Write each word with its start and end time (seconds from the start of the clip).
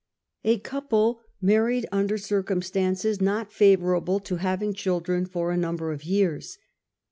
A 0.43 0.57
couple 0.57 1.21
married 1.43 1.85
under 1.91 2.17
circumstances 2.17 3.21
not 3.21 3.53
favorable 3.53 4.19
to 4.21 4.37
having 4.37 4.73
children 4.73 5.27
for 5.27 5.51
a 5.51 5.57
number 5.57 5.91
of 5.91 6.03
years. 6.05 6.57